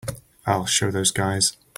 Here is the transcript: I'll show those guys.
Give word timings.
I'll 0.47 0.65
show 0.65 0.89
those 0.89 1.11
guys. 1.11 1.55